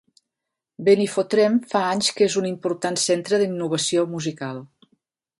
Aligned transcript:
Benifotrem 0.85 1.57
fa 1.73 1.81
anys 1.89 2.09
que 2.19 2.25
és 2.29 2.37
un 2.41 2.47
important 2.51 2.97
centre 3.01 3.39
d'innovació 3.43 4.07
musical. 4.15 4.63